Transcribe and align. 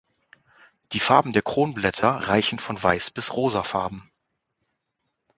Die 0.93 0.99
Farben 0.99 1.31
der 1.31 1.43
Kronblätter 1.43 2.09
reichen 2.09 2.57
von 2.57 2.81
weiß 2.81 3.11
bis 3.11 3.35
rosafarben. 3.35 4.09